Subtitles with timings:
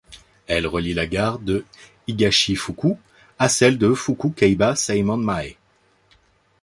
[0.47, 1.63] Elle relie la gare de
[2.07, 2.97] Higashi-Fuchū
[3.37, 5.57] à celle de Fuchū-Keiba-Seimon-mae.